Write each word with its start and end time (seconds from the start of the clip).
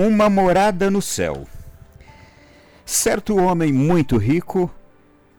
Uma 0.00 0.30
morada 0.30 0.88
no 0.92 1.02
céu. 1.02 1.44
Certo 2.86 3.36
homem 3.36 3.72
muito 3.72 4.16
rico 4.16 4.72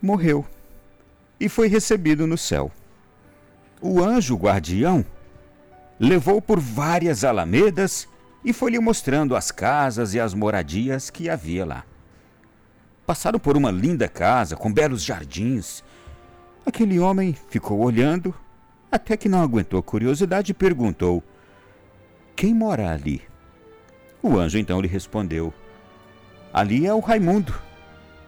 morreu 0.02 0.46
e 1.40 1.48
foi 1.48 1.70
recebido 1.70 2.28
no 2.28 2.38
céu. 2.38 2.70
O 3.80 4.04
anjo 4.04 4.36
guardião 4.36 5.06
levou 5.98 6.42
por 6.42 6.60
várias 6.60 7.24
alamedas 7.24 8.06
e 8.44 8.52
foi-lhe 8.52 8.78
mostrando 8.80 9.34
as 9.34 9.50
casas 9.50 10.14
e 10.14 10.20
as 10.20 10.34
moradias 10.34 11.10
que 11.10 11.30
havia 11.30 11.66
lá. 11.66 11.86
Passaram 13.08 13.40
por 13.40 13.56
uma 13.56 13.72
linda 13.72 14.10
casa 14.10 14.58
com 14.58 14.74
belos 14.74 15.06
jardins. 15.06 15.86
Aquele 16.66 17.00
homem 17.00 17.34
ficou 17.48 17.80
olhando, 17.80 18.36
até 18.92 19.16
que 19.16 19.30
não 19.30 19.42
aguentou 19.42 19.82
curiosidade 19.82 20.52
e 20.52 20.54
perguntou: 20.54 21.24
Quem 22.36 22.54
mora 22.54 22.92
ali? 22.92 23.30
O 24.22 24.38
anjo 24.38 24.58
então 24.58 24.82
lhe 24.82 24.88
respondeu: 24.88 25.54
Ali 26.52 26.86
é 26.86 26.94
o 26.94 27.00
Raimundo, 27.00 27.54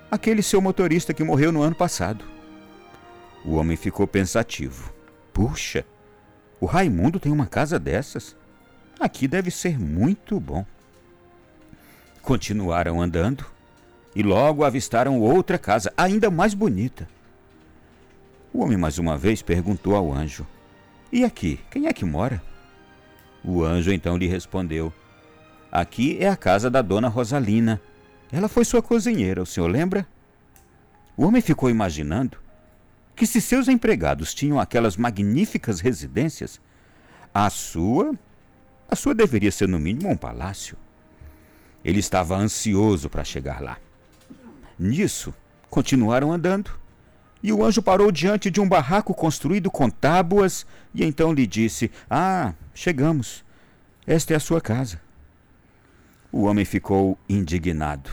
aquele 0.10 0.42
seu 0.42 0.62
motorista 0.62 1.14
que 1.14 1.24
morreu 1.24 1.52
no 1.52 1.62
ano 1.62 1.76
passado. 1.76 2.24
O 3.44 3.56
homem 3.56 3.76
ficou 3.76 4.08
pensativo. 4.08 4.94
Puxa, 5.34 5.86
o 6.60 6.66
Raimundo 6.66 7.20
tem 7.20 7.32
uma 7.32 7.46
casa 7.46 7.80
dessas. 7.80 8.36
Aqui 9.00 9.28
deve 9.28 9.50
ser 9.50 9.80
muito 9.80 10.40
bom. 10.40 10.66
Continuaram 12.22 13.02
andando 13.02 13.46
e 14.16 14.22
logo 14.22 14.64
avistaram 14.64 15.20
outra 15.20 15.58
casa, 15.58 15.92
ainda 15.98 16.30
mais 16.30 16.54
bonita. 16.54 17.10
O 18.54 18.62
homem 18.62 18.78
mais 18.78 19.00
uma 19.00 19.18
vez 19.18 19.42
perguntou 19.42 19.96
ao 19.96 20.14
anjo: 20.14 20.46
E 21.12 21.26
aqui, 21.26 21.60
quem 21.72 21.88
é 21.88 21.94
que 21.94 22.06
mora? 22.06 22.42
O 23.44 23.64
anjo 23.64 23.92
então 23.92 24.18
lhe 24.18 24.28
respondeu: 24.28 24.94
Aqui 25.72 26.18
é 26.20 26.28
a 26.28 26.36
casa 26.36 26.70
da 26.70 26.82
dona 26.82 27.08
Rosalina. 27.08 27.82
Ela 28.32 28.50
foi 28.50 28.66
sua 28.66 28.82
cozinheira, 28.82 29.42
o 29.42 29.46
senhor 29.46 29.68
lembra? 29.68 30.06
O 31.16 31.26
homem 31.26 31.42
ficou 31.42 31.70
imaginando 31.70 32.38
que 33.16 33.26
se 33.26 33.40
seus 33.40 33.68
empregados 33.68 34.34
tinham 34.34 34.60
aquelas 34.60 34.98
magníficas 34.98 35.80
residências, 35.80 36.60
a 37.34 37.50
sua, 37.50 38.14
a 38.90 38.96
sua 38.96 39.14
deveria 39.14 39.52
ser 39.52 39.68
no 39.68 39.80
mínimo 39.80 40.10
um 40.10 40.18
palácio. 40.18 40.76
Ele 41.86 42.00
estava 42.00 42.36
ansioso 42.36 43.10
para 43.10 43.24
chegar 43.24 43.62
lá. 43.62 43.78
Nisso, 44.78 45.34
continuaram 45.70 46.34
andando, 46.34 46.72
e 47.44 47.54
o 47.54 47.64
anjo 47.64 47.82
parou 47.82 48.12
diante 48.12 48.52
de 48.52 48.60
um 48.60 48.68
barraco 48.68 49.14
construído 49.14 49.72
com 49.72 49.90
tábuas 49.90 50.66
e 50.94 51.04
então 51.04 51.34
lhe 51.34 51.48
disse: 51.48 51.90
Ah, 52.10 52.54
chegamos. 52.74 53.44
Esta 54.06 54.34
é 54.34 54.36
a 54.36 54.40
sua 54.40 54.60
casa. 54.60 55.00
O 56.32 56.44
homem 56.44 56.64
ficou 56.64 57.18
indignado. 57.28 58.10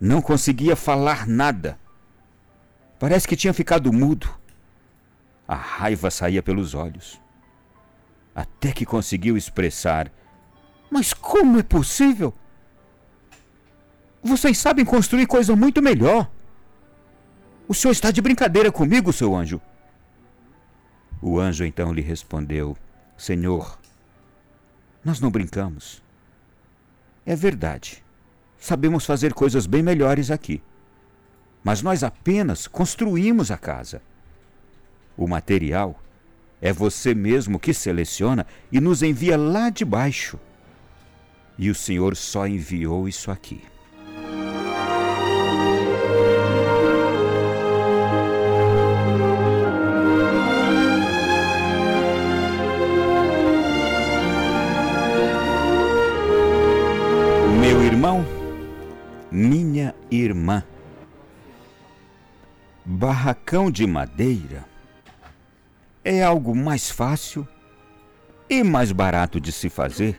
Não 0.00 0.22
conseguia 0.22 0.76
falar 0.76 1.26
nada. 1.26 1.78
Parece 2.98 3.26
que 3.26 3.36
tinha 3.36 3.52
ficado 3.52 3.92
mudo. 3.92 4.32
A 5.46 5.56
raiva 5.56 6.10
saía 6.10 6.42
pelos 6.42 6.74
olhos. 6.74 7.20
Até 8.34 8.72
que 8.72 8.86
conseguiu 8.86 9.36
expressar: 9.36 10.10
Mas 10.90 11.12
como 11.12 11.58
é 11.58 11.62
possível? 11.62 12.32
Vocês 14.22 14.58
sabem 14.58 14.84
construir 14.84 15.26
coisa 15.26 15.56
muito 15.56 15.82
melhor. 15.82 16.30
O 17.66 17.74
senhor 17.74 17.92
está 17.92 18.10
de 18.10 18.20
brincadeira 18.20 18.70
comigo, 18.70 19.12
seu 19.12 19.34
anjo? 19.34 19.60
O 21.20 21.38
anjo 21.40 21.64
então 21.64 21.92
lhe 21.92 22.02
respondeu: 22.02 22.76
Senhor, 23.16 23.78
nós 25.04 25.20
não 25.20 25.30
brincamos. 25.30 26.02
É 27.24 27.36
verdade. 27.36 28.02
Sabemos 28.58 29.04
fazer 29.04 29.32
coisas 29.32 29.66
bem 29.66 29.82
melhores 29.82 30.30
aqui. 30.30 30.62
Mas 31.64 31.82
nós 31.82 32.02
apenas 32.02 32.66
construímos 32.66 33.50
a 33.50 33.56
casa. 33.56 34.02
O 35.16 35.28
material 35.28 36.00
é 36.60 36.72
você 36.72 37.14
mesmo 37.14 37.58
que 37.58 37.74
seleciona 37.74 38.46
e 38.70 38.80
nos 38.80 39.02
envia 39.02 39.36
lá 39.36 39.70
de 39.70 39.84
baixo. 39.84 40.38
E 41.58 41.70
o 41.70 41.74
Senhor 41.74 42.16
só 42.16 42.46
enviou 42.46 43.08
isso 43.08 43.30
aqui. 43.30 43.62
Barracão 63.52 63.70
de 63.70 63.86
madeira 63.86 64.64
é 66.02 66.22
algo 66.22 66.56
mais 66.56 66.90
fácil 66.90 67.46
e 68.48 68.64
mais 68.64 68.92
barato 68.92 69.38
de 69.38 69.52
se 69.52 69.68
fazer 69.68 70.18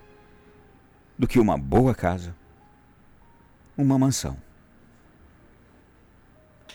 do 1.18 1.28
que 1.28 1.40
uma 1.40 1.58
boa 1.58 1.96
casa, 1.96 2.36
uma 3.76 3.98
mansão. 3.98 4.38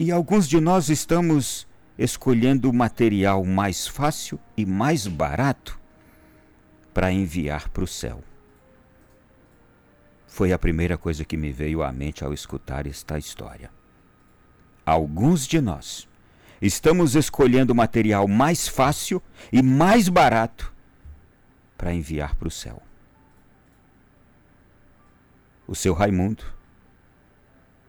E 0.00 0.10
alguns 0.10 0.48
de 0.48 0.58
nós 0.60 0.88
estamos 0.88 1.64
escolhendo 1.96 2.68
o 2.68 2.74
material 2.74 3.44
mais 3.44 3.86
fácil 3.86 4.36
e 4.56 4.66
mais 4.66 5.06
barato 5.06 5.78
para 6.92 7.12
enviar 7.12 7.68
para 7.68 7.84
o 7.84 7.86
céu. 7.86 8.20
Foi 10.26 10.52
a 10.52 10.58
primeira 10.58 10.98
coisa 10.98 11.24
que 11.24 11.36
me 11.36 11.52
veio 11.52 11.84
à 11.84 11.92
mente 11.92 12.24
ao 12.24 12.34
escutar 12.34 12.84
esta 12.84 13.16
história. 13.16 13.70
Alguns 14.84 15.46
de 15.46 15.60
nós 15.60 16.08
estamos 16.60 17.14
escolhendo 17.14 17.72
o 17.72 17.76
material 17.76 18.26
mais 18.26 18.66
fácil 18.68 19.22
e 19.52 19.62
mais 19.62 20.08
barato 20.08 20.72
para 21.76 21.94
enviar 21.94 22.34
para 22.34 22.48
o 22.48 22.50
céu. 22.50 22.82
O 25.66 25.74
seu 25.74 25.94
Raimundo 25.94 26.44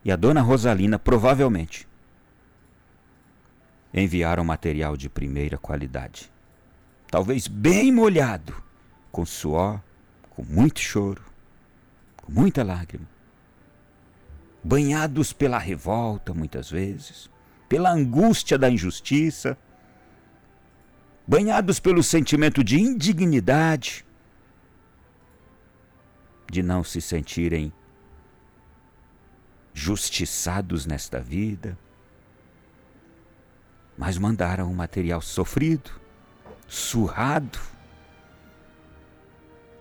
e 0.04 0.12
a 0.12 0.16
dona 0.16 0.42
Rosalina 0.42 1.00
provavelmente 1.00 1.88
enviaram 3.94 4.44
material 4.44 4.96
de 4.96 5.10
primeira 5.10 5.58
qualidade. 5.58 6.32
Talvez 7.10 7.48
bem 7.48 7.92
molhado, 7.92 8.56
com 9.12 9.26
suor, 9.26 9.82
com 10.30 10.44
muito 10.44 10.80
choro, 10.80 11.24
muita 12.28 12.64
lágrima. 12.64 13.08
Banhados 14.64 15.34
pela 15.34 15.58
revolta, 15.58 16.34
muitas 16.34 16.70
vezes, 16.70 17.30
pela 17.70 17.92
angústia 17.92 18.58
da 18.58 18.68
injustiça, 18.68 19.56
banhados 21.28 21.80
pelo 21.80 22.02
sentimento 22.02 22.64
de 22.64 22.80
indignidade, 22.80 24.04
de 26.52 26.64
não 26.64 26.84
se 26.84 27.00
sentirem 27.00 27.72
justiçados 29.72 30.88
nesta 30.88 31.20
vida, 31.20 31.78
mas 33.96 34.18
mandaram 34.18 34.72
um 34.72 34.74
material 34.74 35.22
sofrido, 35.22 35.92
surrado, 36.68 37.60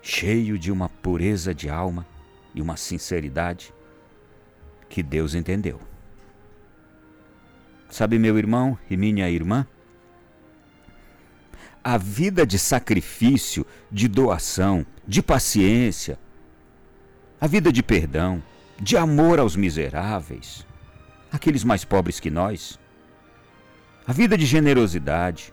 cheio 0.02 0.58
de 0.58 0.70
uma 0.70 0.90
pureza 0.90 1.54
de 1.54 1.70
alma 1.70 2.06
e 2.54 2.60
uma 2.60 2.76
sinceridade 2.76 3.72
que 4.90 5.02
Deus 5.02 5.34
entendeu. 5.34 5.87
Sabe, 7.88 8.18
meu 8.18 8.36
irmão 8.38 8.78
e 8.90 8.96
minha 8.96 9.28
irmã? 9.30 9.66
A 11.82 11.96
vida 11.96 12.46
de 12.46 12.58
sacrifício, 12.58 13.66
de 13.90 14.08
doação, 14.08 14.84
de 15.06 15.22
paciência, 15.22 16.18
a 17.40 17.46
vida 17.46 17.72
de 17.72 17.82
perdão, 17.82 18.42
de 18.80 18.96
amor 18.96 19.38
aos 19.38 19.56
miseráveis, 19.56 20.66
aqueles 21.32 21.64
mais 21.64 21.84
pobres 21.84 22.20
que 22.20 22.30
nós, 22.30 22.78
a 24.06 24.12
vida 24.12 24.36
de 24.36 24.44
generosidade, 24.44 25.52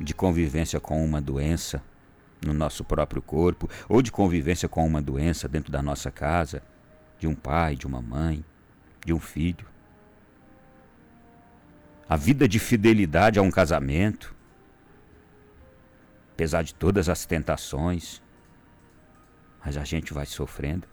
de 0.00 0.14
convivência 0.14 0.80
com 0.80 1.04
uma 1.04 1.20
doença, 1.20 1.82
no 2.44 2.52
nosso 2.52 2.84
próprio 2.84 3.20
corpo, 3.20 3.68
ou 3.88 4.00
de 4.00 4.12
convivência 4.12 4.68
com 4.68 4.86
uma 4.86 5.02
doença 5.02 5.48
dentro 5.48 5.72
da 5.72 5.82
nossa 5.82 6.10
casa, 6.10 6.62
de 7.18 7.26
um 7.26 7.34
pai, 7.34 7.76
de 7.76 7.86
uma 7.86 8.00
mãe, 8.00 8.44
de 9.04 9.12
um 9.12 9.20
filho. 9.20 9.66
A 12.08 12.16
vida 12.16 12.46
de 12.46 12.58
fidelidade 12.58 13.38
a 13.38 13.42
um 13.42 13.50
casamento, 13.50 14.34
apesar 16.32 16.62
de 16.62 16.74
todas 16.74 17.08
as 17.08 17.26
tentações, 17.26 18.22
mas 19.64 19.76
a 19.76 19.82
gente 19.82 20.14
vai 20.14 20.26
sofrendo. 20.26 20.86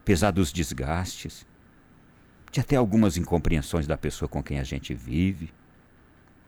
Apesar 0.00 0.32
dos 0.32 0.52
desgastes, 0.52 1.46
de 2.50 2.60
até 2.60 2.74
algumas 2.74 3.16
incompreensões 3.16 3.86
da 3.86 3.96
pessoa 3.96 4.28
com 4.28 4.42
quem 4.42 4.58
a 4.58 4.64
gente 4.64 4.94
vive, 4.94 5.52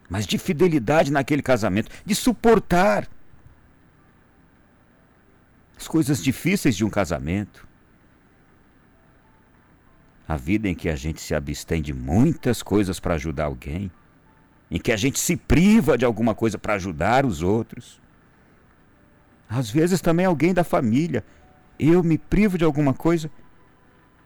mas 0.09 0.27
de 0.27 0.39
fidelidade 0.39 1.13
naquele 1.13 1.43
casamento, 1.43 1.91
de 2.05 2.15
suportar. 2.15 3.07
As 5.77 5.87
coisas 5.87 6.23
difíceis 6.23 6.75
de 6.75 6.85
um 6.85 6.91
casamento, 6.91 7.68
a 10.29 10.37
vida 10.37 10.69
em 10.69 10.75
que 10.75 10.91
a 10.91 10.95
gente 10.95 11.23
se 11.23 11.35
abstém 11.35 11.81
de 11.81 11.95
muitas 11.95 12.63
coisas 12.63 13.01
para 13.01 13.15
ajudar 13.15 13.47
alguém, 13.47 13.91
em 14.71 14.79
que 14.79 14.93
a 14.93 14.97
gente 14.97 15.19
se 15.19 15.35
priva 15.35 15.97
de 15.97 16.05
alguma 16.05 16.35
coisa 16.35 16.59
para 16.59 16.75
ajudar 16.75 17.25
os 17.25 17.43
outros. 17.43 17.99
Às 19.49 19.71
vezes 19.71 20.03
também 20.03 20.27
alguém 20.27 20.53
da 20.53 20.63
família, 20.63 21.25
eu 21.79 22.03
me 22.03 22.19
privo 22.19 22.59
de 22.59 22.65
alguma 22.65 22.93
coisa 22.93 23.31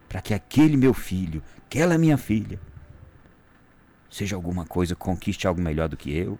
para 0.09 0.21
que 0.21 0.33
aquele 0.33 0.75
meu 0.75 0.93
filho, 0.93 1.41
aquela 1.65 1.97
minha 1.97 2.17
filha, 2.17 2.59
seja 4.09 4.35
alguma 4.35 4.65
coisa, 4.65 4.97
conquiste 4.97 5.47
algo 5.47 5.61
melhor 5.61 5.87
do 5.87 5.95
que 5.95 6.13
eu. 6.13 6.37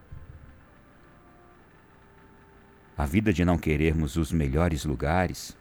A 2.98 3.06
vida 3.06 3.32
de 3.32 3.46
não 3.46 3.58
querermos 3.58 4.18
os 4.18 4.32
melhores 4.34 4.84
lugares. 4.84 5.58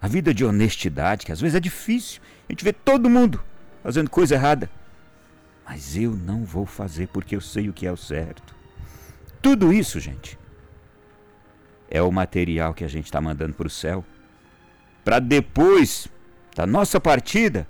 A 0.00 0.06
vida 0.06 0.32
de 0.32 0.44
honestidade, 0.44 1.26
que 1.26 1.32
às 1.32 1.40
vezes 1.40 1.56
é 1.56 1.60
difícil. 1.60 2.20
A 2.48 2.52
gente 2.52 2.64
vê 2.64 2.72
todo 2.72 3.10
mundo 3.10 3.42
fazendo 3.82 4.08
coisa 4.08 4.34
errada. 4.34 4.70
Mas 5.66 5.96
eu 5.96 6.12
não 6.12 6.44
vou 6.44 6.64
fazer 6.64 7.08
porque 7.08 7.36
eu 7.36 7.40
sei 7.40 7.68
o 7.68 7.72
que 7.72 7.86
é 7.86 7.92
o 7.92 7.96
certo. 7.96 8.54
Tudo 9.42 9.72
isso, 9.72 10.00
gente, 10.00 10.38
é 11.90 12.00
o 12.00 12.10
material 12.10 12.72
que 12.74 12.84
a 12.84 12.88
gente 12.88 13.06
está 13.06 13.20
mandando 13.20 13.54
para 13.54 13.66
o 13.66 13.70
céu. 13.70 14.04
Para 15.04 15.18
depois 15.18 16.08
da 16.54 16.66
nossa 16.66 17.00
partida, 17.00 17.66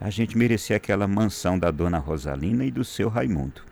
a 0.00 0.08
gente 0.08 0.36
merecer 0.36 0.76
aquela 0.76 1.06
mansão 1.06 1.58
da 1.58 1.70
dona 1.70 1.98
Rosalina 1.98 2.64
e 2.64 2.70
do 2.70 2.84
seu 2.84 3.08
Raimundo. 3.08 3.62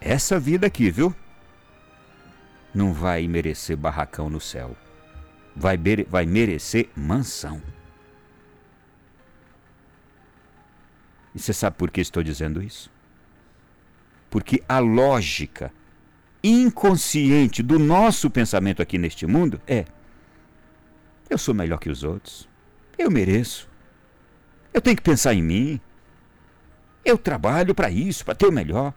Essa 0.00 0.38
vida 0.38 0.66
aqui, 0.66 0.90
viu? 0.90 1.14
Não 2.74 2.92
vai 2.92 3.28
merecer 3.28 3.76
barracão 3.76 4.28
no 4.28 4.40
céu. 4.40 4.76
Vai, 5.54 5.78
vai 6.08 6.26
merecer 6.26 6.90
mansão. 6.96 7.62
E 11.34 11.38
você 11.38 11.52
sabe 11.52 11.76
por 11.76 11.90
que 11.90 12.00
estou 12.00 12.22
dizendo 12.22 12.62
isso? 12.62 12.90
Porque 14.28 14.62
a 14.68 14.78
lógica 14.80 15.72
inconsciente 16.42 17.62
do 17.62 17.78
nosso 17.78 18.28
pensamento 18.28 18.82
aqui 18.82 18.98
neste 18.98 19.26
mundo 19.26 19.60
é: 19.66 19.84
eu 21.28 21.38
sou 21.38 21.54
melhor 21.54 21.78
que 21.78 21.90
os 21.90 22.02
outros. 22.02 22.48
Eu 22.98 23.10
mereço. 23.10 23.68
Eu 24.72 24.80
tenho 24.80 24.96
que 24.96 25.02
pensar 25.02 25.34
em 25.34 25.42
mim. 25.42 25.80
Eu 27.04 27.18
trabalho 27.18 27.74
para 27.74 27.90
isso, 27.90 28.24
para 28.24 28.34
ter 28.34 28.46
o 28.46 28.52
melhor. 28.52 28.94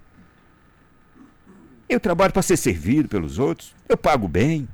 Eu 1.89 1.99
trabalho 1.99 2.33
para 2.33 2.41
ser 2.41 2.57
servido 2.57 3.07
pelos 3.07 3.39
outros. 3.39 3.73
Eu 3.87 3.97
pago 3.97 4.27
bem. 4.27 4.67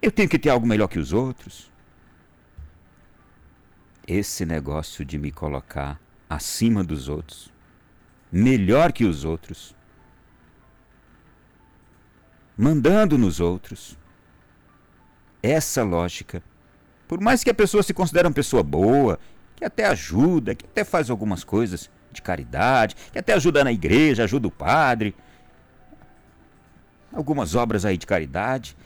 Eu 0.00 0.10
tenho 0.10 0.28
que 0.28 0.38
ter 0.38 0.48
algo 0.48 0.66
melhor 0.66 0.88
que 0.88 0.98
os 0.98 1.12
outros. 1.12 1.70
Esse 4.06 4.44
negócio 4.44 5.04
de 5.04 5.18
me 5.18 5.30
colocar 5.30 6.00
acima 6.28 6.82
dos 6.82 7.08
outros, 7.08 7.52
melhor 8.32 8.90
que 8.90 9.04
os 9.04 9.24
outros, 9.24 9.76
mandando 12.56 13.16
nos 13.16 13.38
outros, 13.38 13.96
essa 15.42 15.84
lógica. 15.84 16.42
Por 17.06 17.20
mais 17.20 17.44
que 17.44 17.50
a 17.50 17.54
pessoa 17.54 17.82
se 17.82 17.94
considere 17.94 18.26
uma 18.26 18.34
pessoa 18.34 18.62
boa, 18.62 19.20
que 19.54 19.64
até 19.64 19.86
ajuda, 19.86 20.54
que 20.54 20.64
até 20.64 20.82
faz 20.82 21.10
algumas 21.10 21.44
coisas 21.44 21.90
de 22.12 22.22
caridade, 22.22 22.94
que 23.12 23.18
até 23.18 23.32
ajuda 23.32 23.64
na 23.64 23.72
igreja, 23.72 24.24
ajuda 24.24 24.48
o 24.48 24.50
padre, 24.50 25.14
algumas 27.12 27.54
obras 27.54 27.84
aí 27.84 27.96
de 27.96 28.06
caridade, 28.06 28.76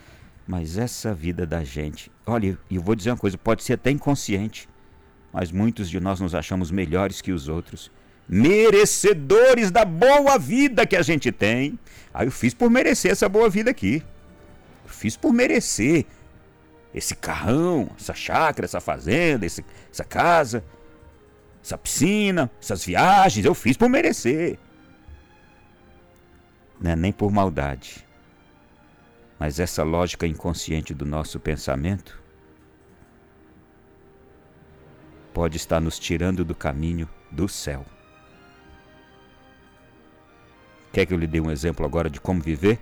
mas 0.47 0.77
essa 0.77 1.13
vida 1.13 1.45
da 1.45 1.63
gente, 1.63 2.11
olha, 2.25 2.57
e 2.69 2.75
eu 2.75 2.81
vou 2.81 2.95
dizer 2.95 3.11
uma 3.11 3.17
coisa, 3.17 3.37
pode 3.37 3.63
ser 3.63 3.73
até 3.73 3.91
inconsciente, 3.91 4.67
mas 5.31 5.51
muitos 5.51 5.89
de 5.89 5.99
nós 5.99 6.19
nos 6.19 6.33
achamos 6.33 6.71
melhores 6.71 7.21
que 7.21 7.31
os 7.31 7.47
outros, 7.47 7.91
merecedores 8.27 9.71
da 9.71 9.85
boa 9.85 10.37
vida 10.37 10.85
que 10.85 10.95
a 10.95 11.01
gente 11.01 11.31
tem. 11.31 11.79
Aí 12.13 12.23
ah, 12.23 12.25
eu 12.25 12.31
fiz 12.31 12.53
por 12.53 12.69
merecer 12.69 13.11
essa 13.11 13.29
boa 13.29 13.49
vida 13.49 13.71
aqui. 13.71 14.03
Eu 14.83 14.89
fiz 14.89 15.15
por 15.15 15.31
merecer 15.31 16.05
esse 16.93 17.15
carrão, 17.15 17.89
essa 17.97 18.13
chácara, 18.13 18.65
essa 18.65 18.79
fazenda, 18.79 19.45
esse, 19.45 19.63
essa 19.91 20.03
casa, 20.03 20.63
essa 21.63 21.77
piscina, 21.77 22.49
essas 22.61 22.85
viagens, 22.85 23.45
eu 23.45 23.53
fiz 23.53 23.75
por 23.75 23.89
merecer. 23.89 24.57
Não 26.79 26.91
é 26.91 26.95
nem 26.95 27.11
por 27.11 27.31
maldade. 27.31 28.05
Mas 29.39 29.59
essa 29.59 29.83
lógica 29.83 30.25
inconsciente 30.25 30.93
do 30.93 31.05
nosso 31.05 31.39
pensamento 31.39 32.21
pode 35.33 35.57
estar 35.57 35.79
nos 35.79 35.99
tirando 35.99 36.43
do 36.43 36.55
caminho 36.55 37.07
do 37.31 37.47
céu. 37.47 37.85
Quer 40.91 41.05
que 41.05 41.13
eu 41.13 41.17
lhe 41.17 41.27
dê 41.27 41.39
um 41.39 41.51
exemplo 41.51 41.85
agora 41.85 42.09
de 42.09 42.19
como 42.19 42.41
viver? 42.41 42.79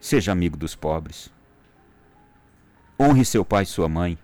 Seja 0.00 0.32
amigo 0.32 0.56
dos 0.56 0.74
pobres. 0.74 1.30
Honre 2.98 3.24
seu 3.24 3.44
pai 3.44 3.64
e 3.64 3.66
sua 3.66 3.88
mãe. 3.88 4.18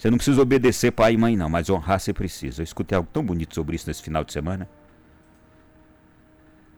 Você 0.00 0.10
não 0.10 0.16
precisa 0.16 0.40
obedecer 0.40 0.92
pai 0.92 1.12
e 1.12 1.16
mãe, 1.18 1.36
não, 1.36 1.50
mas 1.50 1.68
honrar 1.68 2.00
você 2.00 2.10
precisa. 2.10 2.62
Eu 2.62 2.64
escutei 2.64 2.96
algo 2.96 3.10
tão 3.12 3.22
bonito 3.22 3.54
sobre 3.54 3.76
isso 3.76 3.86
nesse 3.86 4.02
final 4.02 4.24
de 4.24 4.32
semana. 4.32 4.66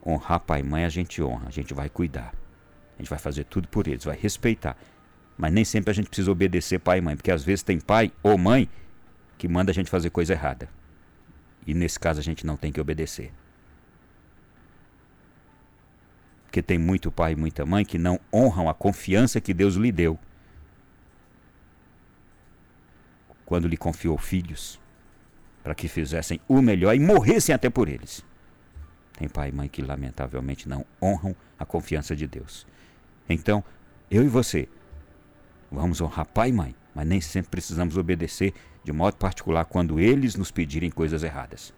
Honrar 0.04 0.40
pai 0.40 0.58
e 0.58 0.64
mãe 0.64 0.84
a 0.84 0.88
gente 0.88 1.22
honra, 1.22 1.46
a 1.46 1.50
gente 1.52 1.72
vai 1.72 1.88
cuidar. 1.88 2.34
A 2.96 3.00
gente 3.00 3.08
vai 3.08 3.20
fazer 3.20 3.44
tudo 3.44 3.68
por 3.68 3.86
eles, 3.86 4.02
vai 4.02 4.16
respeitar. 4.16 4.76
Mas 5.38 5.52
nem 5.52 5.64
sempre 5.64 5.92
a 5.92 5.94
gente 5.94 6.08
precisa 6.08 6.32
obedecer 6.32 6.80
pai 6.80 6.98
e 6.98 7.00
mãe, 7.00 7.14
porque 7.14 7.30
às 7.30 7.44
vezes 7.44 7.62
tem 7.62 7.78
pai 7.78 8.10
ou 8.24 8.36
mãe 8.36 8.68
que 9.38 9.46
manda 9.46 9.70
a 9.70 9.74
gente 9.74 9.88
fazer 9.88 10.10
coisa 10.10 10.32
errada. 10.32 10.68
E 11.64 11.74
nesse 11.74 12.00
caso 12.00 12.18
a 12.18 12.24
gente 12.24 12.44
não 12.44 12.56
tem 12.56 12.72
que 12.72 12.80
obedecer. 12.80 13.32
Porque 16.46 16.60
tem 16.60 16.76
muito 16.76 17.12
pai 17.12 17.34
e 17.34 17.36
muita 17.36 17.64
mãe 17.64 17.84
que 17.84 17.98
não 17.98 18.18
honram 18.32 18.68
a 18.68 18.74
confiança 18.74 19.40
que 19.40 19.54
Deus 19.54 19.76
lhe 19.76 19.92
deu. 19.92 20.18
Quando 23.44 23.68
lhe 23.68 23.76
confiou 23.76 24.16
filhos, 24.16 24.80
para 25.62 25.74
que 25.74 25.88
fizessem 25.88 26.40
o 26.48 26.60
melhor 26.60 26.94
e 26.94 27.00
morressem 27.00 27.54
até 27.54 27.70
por 27.70 27.88
eles. 27.88 28.24
Tem 29.16 29.28
pai 29.28 29.50
e 29.50 29.52
mãe 29.52 29.68
que 29.68 29.82
lamentavelmente 29.82 30.68
não 30.68 30.84
honram 31.00 31.36
a 31.58 31.64
confiança 31.64 32.16
de 32.16 32.26
Deus. 32.26 32.66
Então, 33.28 33.62
eu 34.10 34.24
e 34.24 34.28
você, 34.28 34.68
vamos 35.70 36.00
honrar 36.00 36.26
pai 36.26 36.48
e 36.48 36.52
mãe, 36.52 36.74
mas 36.94 37.06
nem 37.06 37.20
sempre 37.20 37.50
precisamos 37.50 37.96
obedecer 37.96 38.52
de 38.84 38.92
modo 38.92 39.16
particular 39.16 39.64
quando 39.64 40.00
eles 40.00 40.34
nos 40.34 40.50
pedirem 40.50 40.90
coisas 40.90 41.22
erradas. 41.22 41.72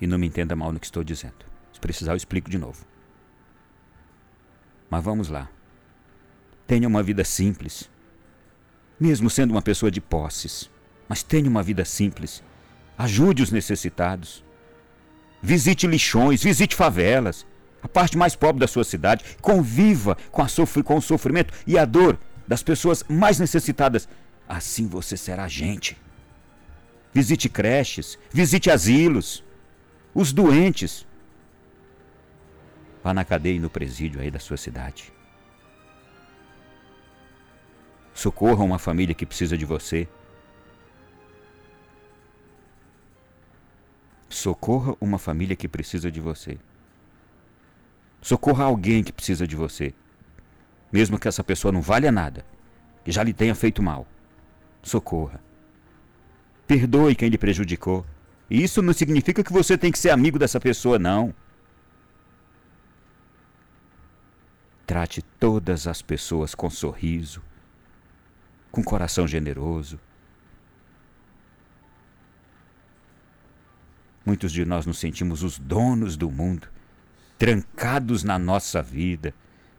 E 0.00 0.06
não 0.06 0.18
me 0.18 0.26
entenda 0.26 0.54
mal 0.54 0.72
no 0.72 0.78
que 0.78 0.86
estou 0.86 1.02
dizendo. 1.02 1.46
Se 1.72 1.80
precisar, 1.80 2.12
eu 2.12 2.16
explico 2.16 2.50
de 2.50 2.58
novo. 2.58 2.84
Mas 4.90 5.02
vamos 5.02 5.28
lá. 5.28 5.50
Tenha 6.66 6.86
uma 6.86 7.02
vida 7.02 7.24
simples. 7.24 7.90
Mesmo 8.98 9.28
sendo 9.28 9.50
uma 9.50 9.62
pessoa 9.62 9.90
de 9.90 10.00
posses. 10.00 10.70
Mas 11.08 11.22
tenha 11.22 11.48
uma 11.48 11.62
vida 11.62 11.84
simples. 11.84 12.42
Ajude 12.96 13.42
os 13.42 13.50
necessitados. 13.50 14.44
Visite 15.42 15.86
lixões, 15.86 16.42
visite 16.42 16.74
favelas, 16.74 17.46
a 17.82 17.88
parte 17.88 18.16
mais 18.16 18.34
pobre 18.34 18.60
da 18.60 18.66
sua 18.66 18.84
cidade. 18.84 19.24
Conviva 19.40 20.16
com, 20.30 20.46
sofr 20.48 20.82
com 20.82 20.96
o 20.96 21.02
sofrimento 21.02 21.52
e 21.66 21.78
a 21.78 21.84
dor 21.84 22.18
das 22.48 22.62
pessoas 22.62 23.04
mais 23.08 23.38
necessitadas. 23.38 24.08
Assim 24.48 24.88
você 24.88 25.16
será 25.16 25.46
gente. 25.46 25.96
Visite 27.12 27.48
creches, 27.48 28.18
visite 28.32 28.70
asilos 28.70 29.44
os 30.16 30.32
doentes. 30.32 31.06
Vá 33.04 33.12
na 33.12 33.24
cadeia 33.24 33.56
e 33.56 33.60
no 33.60 33.68
presídio 33.68 34.20
aí 34.20 34.30
da 34.30 34.38
sua 34.38 34.56
cidade. 34.56 35.12
Socorra 38.16 38.64
uma 38.64 38.78
família 38.78 39.14
que 39.14 39.26
precisa 39.26 39.58
de 39.58 39.66
você. 39.66 40.08
Socorra 44.26 44.96
uma 44.98 45.18
família 45.18 45.54
que 45.54 45.68
precisa 45.68 46.10
de 46.10 46.18
você. 46.18 46.58
Socorra 48.22 48.64
alguém 48.64 49.04
que 49.04 49.12
precisa 49.12 49.46
de 49.46 49.54
você. 49.54 49.92
Mesmo 50.90 51.18
que 51.18 51.28
essa 51.28 51.44
pessoa 51.44 51.70
não 51.70 51.82
valha 51.82 52.10
nada, 52.10 52.42
que 53.04 53.12
já 53.12 53.22
lhe 53.22 53.34
tenha 53.34 53.54
feito 53.54 53.82
mal. 53.82 54.06
Socorra. 54.82 55.38
Perdoe 56.66 57.14
quem 57.14 57.28
lhe 57.28 57.36
prejudicou. 57.36 58.06
Isso 58.48 58.80
não 58.80 58.94
significa 58.94 59.44
que 59.44 59.52
você 59.52 59.76
tem 59.76 59.92
que 59.92 59.98
ser 59.98 60.08
amigo 60.08 60.38
dessa 60.38 60.58
pessoa, 60.58 60.98
não. 60.98 61.34
Trate 64.86 65.20
todas 65.38 65.86
as 65.86 66.00
pessoas 66.00 66.54
com 66.54 66.70
sorriso, 66.70 67.42
com 68.70 68.82
coração 68.82 69.26
generoso. 69.26 69.98
Muitos 74.24 74.52
de 74.52 74.64
nós 74.64 74.84
nos 74.84 74.98
sentimos 74.98 75.42
os 75.42 75.58
donos 75.58 76.16
do 76.16 76.30
mundo, 76.30 76.68
trancados 77.38 78.24
na 78.24 78.38
nossa 78.38 78.82
vida, 78.82 79.32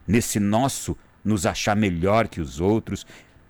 nesse 0.08 0.40
nosso 0.40 0.98
nos 1.24 1.46
achar 1.46 1.76
melhor 1.76 2.28
que 2.28 2.40
os 2.40 2.62
outros. 2.62 3.06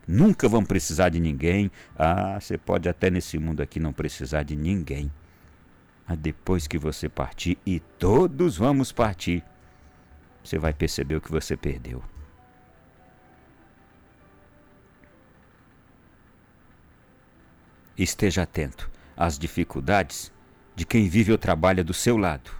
Nunca 0.07 0.49
vão 0.49 0.65
precisar 0.65 1.09
de 1.09 1.19
ninguém. 1.19 1.69
Ah, 1.95 2.39
você 2.39 2.57
pode 2.57 2.89
até 2.89 3.11
nesse 3.11 3.37
mundo 3.37 3.61
aqui 3.61 3.79
não 3.79 3.93
precisar 3.93 4.43
de 4.43 4.55
ninguém. 4.55 5.11
Mas 6.07 6.17
depois 6.17 6.65
que 6.65 6.77
você 6.77 7.07
partir, 7.07 7.57
e 7.65 7.79
todos 7.79 8.57
vamos 8.57 8.91
partir, 8.91 9.43
você 10.43 10.57
vai 10.57 10.73
perceber 10.73 11.17
o 11.17 11.21
que 11.21 11.29
você 11.29 11.55
perdeu. 11.57 12.01
Esteja 17.97 18.43
atento 18.43 18.89
às 19.15 19.39
dificuldades 19.39 20.31
de 20.75 20.85
quem 20.85 21.09
vive 21.09 21.31
ou 21.31 21.37
trabalha 21.37 21.83
do 21.83 21.93
seu 21.93 22.15
lado. 22.15 22.51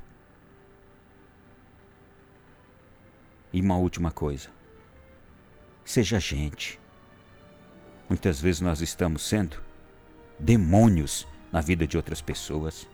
E 3.54 3.62
uma 3.62 3.78
última 3.78 4.10
coisa. 4.10 4.50
Seja 5.86 6.20
gente. 6.20 6.80
Muitas 8.10 8.42
vezes 8.42 8.62
nós 8.62 8.82
estamos 8.82 9.22
sendo 9.22 9.62
demônios 10.40 11.28
na 11.52 11.62
vida 11.62 11.86
de 11.86 11.96
outras 11.96 12.22
pessoas. 12.22 12.88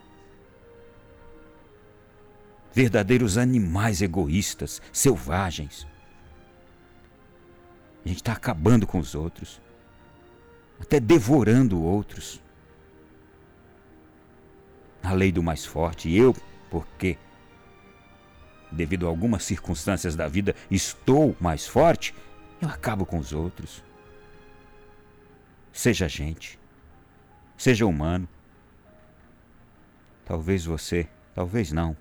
Verdadeiros 2.73 3.37
animais 3.37 4.01
egoístas, 4.01 4.81
selvagens. 4.91 5.87
A 8.03 8.09
gente 8.09 8.17
está 8.17 8.33
acabando 8.33 8.85
com 8.85 8.99
os 8.99 9.15
outros, 9.15 9.61
até 10.79 10.99
devorando 10.99 11.81
outros 11.81 12.41
a 15.03 15.11
lei 15.13 15.31
do 15.31 15.43
mais 15.43 15.65
forte. 15.65 16.11
Eu, 16.13 16.35
porque, 16.69 17.17
devido 18.71 19.05
a 19.05 19.09
algumas 19.09 19.43
circunstâncias 19.43 20.15
da 20.15 20.27
vida, 20.27 20.55
estou 20.71 21.35
mais 21.39 21.67
forte, 21.67 22.15
eu 22.61 22.69
acabo 22.69 23.05
com 23.05 23.17
os 23.17 23.33
outros. 23.33 23.83
Seja 25.71 26.07
gente, 26.07 26.57
seja 27.57 27.85
humano. 27.85 28.27
Talvez 30.25 30.63
você, 30.63 31.07
talvez 31.35 31.71
não. 31.71 31.97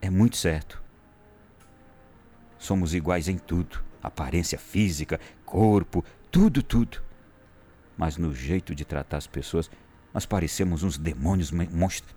É 0.00 0.08
muito 0.08 0.36
certo. 0.36 0.80
Somos 2.58 2.94
iguais 2.94 3.26
em 3.26 3.38
tudo: 3.38 3.82
aparência 4.02 4.58
física, 4.58 5.18
corpo, 5.44 6.04
tudo, 6.30 6.62
tudo. 6.62 7.02
Mas 7.96 8.16
no 8.16 8.34
jeito 8.34 8.74
de 8.74 8.84
tratar 8.84 9.18
as 9.18 9.26
pessoas, 9.26 9.70
nós 10.12 10.26
parecemos 10.26 10.82
uns 10.82 10.98
demônios 10.98 11.50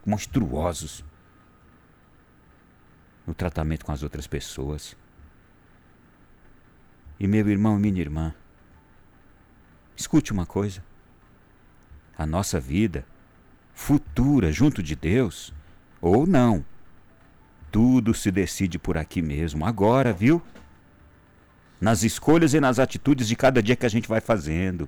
monstruosos 0.05 1.03
no 3.25 3.33
tratamento 3.33 3.85
com 3.85 3.91
as 3.91 4.03
outras 4.03 4.27
pessoas. 4.27 4.95
E 7.19 7.27
meu 7.27 7.47
irmão 7.49 7.77
e 7.77 7.81
minha 7.81 8.01
irmã, 8.01 8.33
escute 9.95 10.31
uma 10.31 10.45
coisa. 10.45 10.83
A 12.17 12.25
nossa 12.25 12.59
vida 12.59 13.05
futura 13.73 14.51
junto 14.51 14.81
de 14.81 14.95
Deus, 14.95 15.53
ou 16.01 16.25
não, 16.25 16.65
tudo 17.71 18.13
se 18.13 18.31
decide 18.31 18.79
por 18.79 18.97
aqui 18.97 19.21
mesmo, 19.21 19.65
agora, 19.65 20.13
viu? 20.13 20.41
Nas 21.79 22.03
escolhas 22.03 22.53
e 22.53 22.59
nas 22.59 22.79
atitudes 22.79 23.27
de 23.27 23.35
cada 23.35 23.61
dia 23.61 23.75
que 23.75 23.85
a 23.85 23.89
gente 23.89 24.07
vai 24.07 24.21
fazendo. 24.21 24.87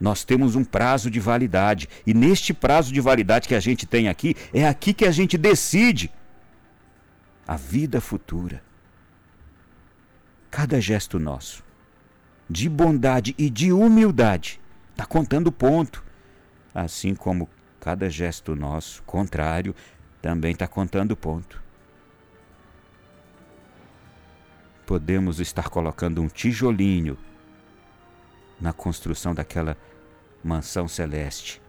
Nós 0.00 0.24
temos 0.24 0.54
um 0.54 0.64
prazo 0.64 1.10
de 1.10 1.18
validade. 1.18 1.88
E 2.06 2.14
neste 2.14 2.54
prazo 2.54 2.92
de 2.92 3.00
validade 3.00 3.48
que 3.48 3.54
a 3.54 3.60
gente 3.60 3.86
tem 3.86 4.08
aqui, 4.08 4.36
é 4.52 4.66
aqui 4.66 4.94
que 4.94 5.04
a 5.04 5.10
gente 5.10 5.36
decide 5.36 6.10
a 7.46 7.56
vida 7.56 8.00
futura. 8.00 8.62
Cada 10.50 10.80
gesto 10.80 11.18
nosso, 11.18 11.64
de 12.48 12.68
bondade 12.68 13.34
e 13.36 13.50
de 13.50 13.72
humildade, 13.72 14.60
está 14.92 15.04
contando 15.04 15.50
ponto. 15.50 16.04
Assim 16.74 17.14
como 17.14 17.48
cada 17.80 18.08
gesto 18.08 18.54
nosso, 18.54 19.02
contrário, 19.02 19.74
também 20.22 20.52
está 20.52 20.66
contando 20.66 21.16
ponto. 21.16 21.62
Podemos 24.86 25.38
estar 25.38 25.68
colocando 25.68 26.22
um 26.22 26.28
tijolinho 26.28 27.18
na 28.60 28.72
construção 28.72 29.34
daquela 29.34 29.76
mansão 30.42 30.88
celeste. 30.88 31.60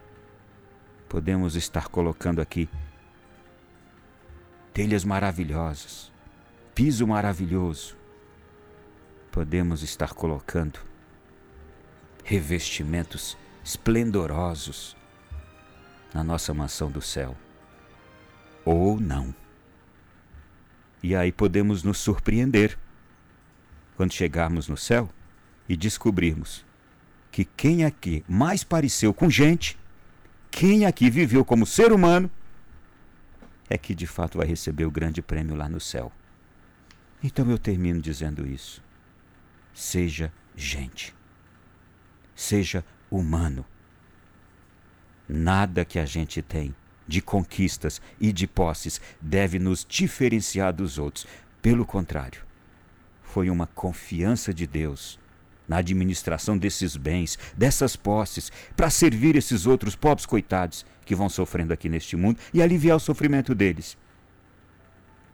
Podemos 1.08 1.56
estar 1.56 1.88
colocando 1.88 2.40
aqui 2.40 2.68
telhas 4.72 5.04
maravilhosas, 5.04 6.12
piso 6.74 7.06
maravilhoso. 7.06 7.96
Podemos 9.30 9.82
estar 9.82 10.14
colocando 10.14 10.80
revestimentos 12.24 13.36
esplendorosos 13.64 14.96
na 16.14 16.24
nossa 16.24 16.52
mansão 16.52 16.90
do 16.90 17.00
céu. 17.00 17.36
Ou 18.64 19.00
não. 19.00 19.34
E 21.02 21.16
aí 21.16 21.32
podemos 21.32 21.82
nos 21.82 21.98
surpreender 21.98 22.78
quando 23.96 24.12
chegarmos 24.12 24.68
no 24.68 24.76
céu 24.76 25.08
e 25.68 25.76
descobrirmos 25.76 26.64
que 27.30 27.44
quem 27.44 27.84
aqui 27.84 28.24
mais 28.28 28.64
pareceu 28.64 29.14
com 29.14 29.30
gente, 29.30 29.78
quem 30.50 30.84
aqui 30.84 31.08
viveu 31.08 31.44
como 31.44 31.64
ser 31.64 31.92
humano, 31.92 32.30
é 33.68 33.78
que 33.78 33.94
de 33.94 34.06
fato 34.06 34.38
vai 34.38 34.46
receber 34.46 34.84
o 34.84 34.90
grande 34.90 35.22
prêmio 35.22 35.54
lá 35.54 35.68
no 35.68 35.80
céu. 35.80 36.10
Então 37.22 37.48
eu 37.48 37.58
termino 37.58 38.00
dizendo 38.00 38.46
isso. 38.46 38.82
Seja 39.72 40.32
gente. 40.56 41.14
Seja 42.34 42.84
humano. 43.08 43.64
Nada 45.28 45.84
que 45.84 45.98
a 45.98 46.04
gente 46.04 46.42
tem 46.42 46.74
de 47.06 47.20
conquistas 47.20 48.00
e 48.20 48.32
de 48.32 48.46
posses 48.46 49.00
deve 49.20 49.58
nos 49.58 49.86
diferenciar 49.88 50.72
dos 50.72 50.98
outros. 50.98 51.26
Pelo 51.62 51.84
contrário, 51.84 52.44
foi 53.22 53.50
uma 53.50 53.66
confiança 53.66 54.52
de 54.52 54.66
Deus 54.66 55.19
na 55.70 55.76
administração 55.76 56.58
desses 56.58 56.96
bens, 56.96 57.38
dessas 57.56 57.94
posses, 57.94 58.50
para 58.76 58.90
servir 58.90 59.36
esses 59.36 59.68
outros 59.68 59.94
pobres 59.94 60.26
coitados 60.26 60.84
que 61.04 61.14
vão 61.14 61.28
sofrendo 61.28 61.72
aqui 61.72 61.88
neste 61.88 62.16
mundo 62.16 62.40
e 62.52 62.60
aliviar 62.60 62.96
o 62.96 63.00
sofrimento 63.00 63.54
deles. 63.54 63.96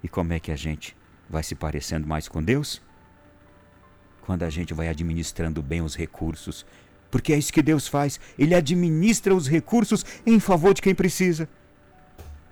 E 0.04 0.08
como 0.10 0.34
é 0.34 0.38
que 0.38 0.52
a 0.52 0.56
gente 0.56 0.94
vai 1.26 1.42
se 1.42 1.54
parecendo 1.54 2.06
mais 2.06 2.28
com 2.28 2.42
Deus? 2.42 2.82
Quando 4.20 4.42
a 4.42 4.50
gente 4.50 4.74
vai 4.74 4.88
administrando 4.88 5.62
bem 5.62 5.80
os 5.80 5.96
recursos, 5.96 6.66
porque 7.10 7.32
é 7.32 7.38
isso 7.38 7.50
que 7.50 7.62
Deus 7.62 7.88
faz, 7.88 8.20
Ele 8.38 8.54
administra 8.54 9.34
os 9.34 9.48
recursos 9.48 10.04
em 10.26 10.38
favor 10.38 10.74
de 10.74 10.82
quem 10.82 10.94
precisa. 10.94 11.48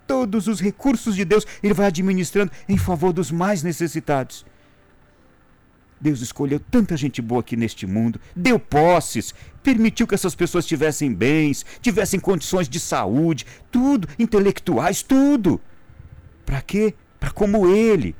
Todos 0.06 0.48
os 0.48 0.58
recursos 0.58 1.14
de 1.14 1.24
Deus 1.26 1.46
Ele 1.62 1.74
vai 1.74 1.88
administrando 1.88 2.50
em 2.66 2.78
favor 2.78 3.12
dos 3.12 3.30
mais 3.30 3.62
necessitados. 3.62 4.46
Deus 6.04 6.20
escolheu 6.20 6.60
tanta 6.60 6.98
gente 6.98 7.22
boa 7.22 7.40
aqui 7.40 7.56
neste 7.56 7.86
mundo, 7.86 8.20
deu 8.36 8.58
posses, 8.58 9.34
permitiu 9.62 10.06
que 10.06 10.14
essas 10.14 10.34
pessoas 10.34 10.66
tivessem 10.66 11.14
bens, 11.14 11.64
tivessem 11.80 12.20
condições 12.20 12.68
de 12.68 12.78
saúde, 12.78 13.46
tudo, 13.72 14.06
intelectuais, 14.18 15.02
tudo. 15.02 15.58
Para 16.44 16.60
quê? 16.60 16.92
Para 17.18 17.30
como 17.30 17.66
ele, 17.66 18.14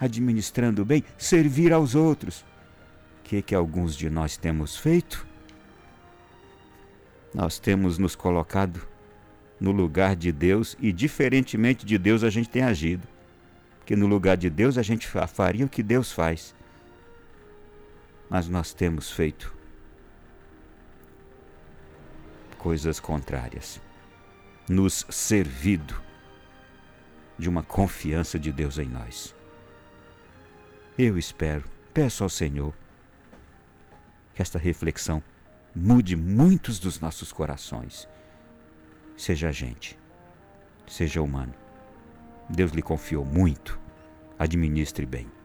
administrando 0.00 0.84
bem, 0.84 1.04
servir 1.16 1.72
aos 1.72 1.94
outros. 1.94 2.40
O 3.20 3.22
que 3.22 3.40
que 3.40 3.54
alguns 3.54 3.94
de 3.94 4.10
nós 4.10 4.36
temos 4.36 4.76
feito? 4.76 5.24
Nós 7.32 7.60
temos 7.60 7.98
nos 7.98 8.16
colocado 8.16 8.80
no 9.60 9.70
lugar 9.70 10.16
de 10.16 10.32
Deus 10.32 10.76
e 10.80 10.90
diferentemente 10.90 11.86
de 11.86 11.98
Deus 11.98 12.24
a 12.24 12.30
gente 12.30 12.48
tem 12.48 12.64
agido. 12.64 13.06
Porque 13.78 13.94
no 13.94 14.08
lugar 14.08 14.36
de 14.36 14.50
Deus 14.50 14.76
a 14.76 14.82
gente 14.82 15.06
faria 15.06 15.64
o 15.64 15.68
que 15.68 15.84
Deus 15.84 16.10
faz 16.10 16.55
mas 18.28 18.48
nós 18.48 18.72
temos 18.72 19.10
feito 19.10 19.54
coisas 22.58 22.98
contrárias, 22.98 23.80
nos 24.68 25.06
servido 25.08 26.02
de 27.38 27.48
uma 27.48 27.62
confiança 27.62 28.38
de 28.38 28.50
Deus 28.50 28.78
em 28.78 28.88
nós. 28.88 29.34
Eu 30.98 31.18
espero, 31.18 31.64
peço 31.92 32.24
ao 32.24 32.30
Senhor 32.30 32.74
que 34.34 34.42
esta 34.42 34.58
reflexão 34.58 35.22
mude 35.74 36.16
muitos 36.16 36.78
dos 36.78 36.98
nossos 36.98 37.32
corações. 37.32 38.08
Seja 39.16 39.52
gente, 39.52 39.98
seja 40.86 41.22
humano. 41.22 41.54
Deus 42.48 42.72
lhe 42.72 42.82
confiou 42.82 43.24
muito. 43.24 43.78
Administre 44.38 45.04
bem. 45.06 45.35